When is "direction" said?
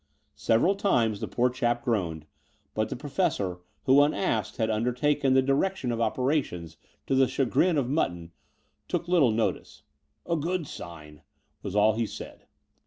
5.43-5.91